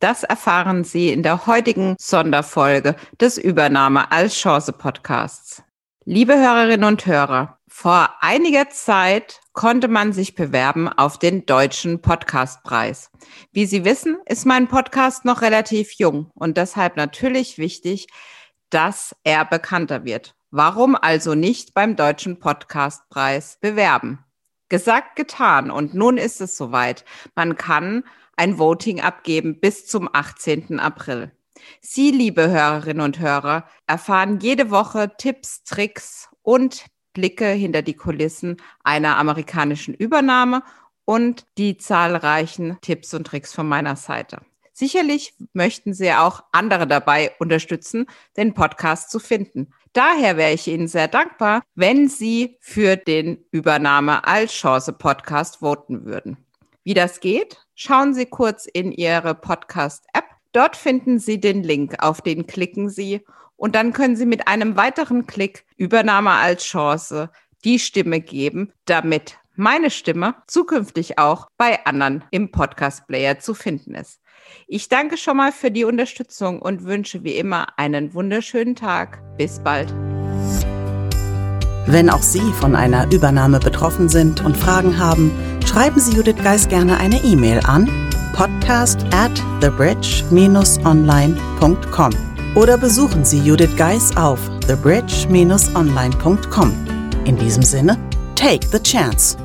das 0.00 0.22
erfahren 0.22 0.84
Sie 0.84 1.12
in 1.12 1.22
der 1.22 1.46
heutigen 1.46 1.96
Sonderfolge 1.98 2.96
des 3.20 3.38
Übernahme 3.38 4.12
als 4.12 4.34
Chance 4.34 4.72
Podcasts. 4.72 5.62
Liebe 6.04 6.38
Hörerinnen 6.38 6.84
und 6.84 7.04
Hörer, 7.06 7.58
vor 7.68 8.14
einiger 8.20 8.70
Zeit 8.70 9.40
konnte 9.52 9.88
man 9.88 10.12
sich 10.12 10.34
bewerben 10.34 10.88
auf 10.88 11.18
den 11.18 11.46
Deutschen 11.46 12.00
Podcastpreis. 12.00 13.10
Wie 13.52 13.66
Sie 13.66 13.84
wissen, 13.84 14.16
ist 14.26 14.46
mein 14.46 14.68
Podcast 14.68 15.24
noch 15.24 15.42
relativ 15.42 15.92
jung 15.92 16.30
und 16.34 16.56
deshalb 16.56 16.96
natürlich 16.96 17.58
wichtig, 17.58 18.06
dass 18.70 19.14
er 19.24 19.44
bekannter 19.44 20.04
wird. 20.04 20.34
Warum 20.50 20.96
also 20.96 21.34
nicht 21.34 21.74
beim 21.74 21.94
Deutschen 21.94 22.38
Podcastpreis 22.38 23.58
bewerben? 23.60 24.24
Gesagt, 24.68 25.16
getan. 25.16 25.70
Und 25.70 25.94
nun 25.94 26.18
ist 26.18 26.40
es 26.40 26.56
soweit. 26.56 27.04
Man 27.34 27.56
kann 27.56 28.04
ein 28.36 28.58
Voting 28.58 29.00
abgeben 29.00 29.60
bis 29.60 29.86
zum 29.86 30.08
18. 30.12 30.78
April. 30.78 31.32
Sie, 31.80 32.10
liebe 32.10 32.48
Hörerinnen 32.48 33.02
und 33.02 33.18
Hörer, 33.18 33.68
erfahren 33.86 34.38
jede 34.40 34.70
Woche 34.70 35.12
Tipps, 35.18 35.64
Tricks 35.64 36.28
und 36.42 36.86
Blicke 37.14 37.48
hinter 37.48 37.82
die 37.82 37.94
Kulissen 37.94 38.58
einer 38.84 39.16
amerikanischen 39.16 39.94
Übernahme 39.94 40.62
und 41.04 41.46
die 41.56 41.76
zahlreichen 41.76 42.78
Tipps 42.80 43.14
und 43.14 43.26
Tricks 43.26 43.52
von 43.52 43.66
meiner 43.66 43.96
Seite. 43.96 44.42
Sicherlich 44.78 45.34
möchten 45.54 45.92
Sie 45.92 46.12
auch 46.12 46.44
andere 46.52 46.86
dabei 46.86 47.32
unterstützen, 47.40 48.06
den 48.36 48.54
Podcast 48.54 49.10
zu 49.10 49.18
finden. 49.18 49.74
Daher 49.92 50.36
wäre 50.36 50.52
ich 50.52 50.68
Ihnen 50.68 50.86
sehr 50.86 51.08
dankbar, 51.08 51.64
wenn 51.74 52.06
Sie 52.06 52.58
für 52.60 52.94
den 52.94 53.44
Übernahme 53.50 54.24
als 54.24 54.52
Chance 54.52 54.92
Podcast 54.92 55.56
voten 55.56 56.04
würden. 56.04 56.36
Wie 56.84 56.94
das 56.94 57.18
geht, 57.18 57.56
schauen 57.74 58.14
Sie 58.14 58.26
kurz 58.26 58.66
in 58.66 58.92
Ihre 58.92 59.34
Podcast-App. 59.34 60.26
Dort 60.52 60.76
finden 60.76 61.18
Sie 61.18 61.40
den 61.40 61.64
Link, 61.64 61.96
auf 61.98 62.22
den 62.22 62.46
klicken 62.46 62.88
Sie 62.88 63.26
und 63.56 63.74
dann 63.74 63.92
können 63.92 64.14
Sie 64.14 64.26
mit 64.26 64.46
einem 64.46 64.76
weiteren 64.76 65.26
Klick 65.26 65.64
Übernahme 65.76 66.30
als 66.30 66.62
Chance 66.62 67.30
die 67.64 67.80
Stimme 67.80 68.20
geben, 68.20 68.72
damit 68.84 69.38
meine 69.58 69.90
Stimme 69.90 70.36
zukünftig 70.46 71.18
auch 71.18 71.48
bei 71.58 71.84
anderen 71.84 72.24
im 72.30 72.50
Podcast-Player 72.50 73.40
zu 73.40 73.54
finden 73.54 73.94
ist. 73.94 74.20
Ich 74.66 74.88
danke 74.88 75.16
schon 75.16 75.36
mal 75.36 75.52
für 75.52 75.70
die 75.70 75.84
Unterstützung 75.84 76.62
und 76.62 76.84
wünsche 76.84 77.24
wie 77.24 77.36
immer 77.36 77.66
einen 77.76 78.14
wunderschönen 78.14 78.76
Tag. 78.76 79.20
Bis 79.36 79.60
bald. 79.60 79.92
Wenn 81.86 82.10
auch 82.10 82.22
Sie 82.22 82.52
von 82.60 82.76
einer 82.76 83.10
Übernahme 83.12 83.60
betroffen 83.60 84.08
sind 84.08 84.44
und 84.44 84.56
Fragen 84.56 84.98
haben, 84.98 85.30
schreiben 85.66 86.00
Sie 86.00 86.16
Judith 86.16 86.42
Geis 86.42 86.68
gerne 86.68 86.98
eine 86.98 87.22
E-Mail 87.24 87.60
an 87.64 88.08
podcast 88.38 89.04
at 89.12 89.32
thebridge-online.com 89.60 92.12
oder 92.54 92.78
besuchen 92.78 93.24
Sie 93.24 93.40
Judith 93.40 93.74
Geis 93.76 94.16
auf 94.16 94.38
thebridge-online.com. 94.60 96.72
In 97.24 97.36
diesem 97.36 97.64
Sinne, 97.64 97.98
take 98.36 98.64
the 98.68 98.78
chance. 98.78 99.36